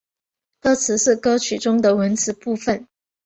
[0.59, 2.87] 歌词是歌曲中的文词部分。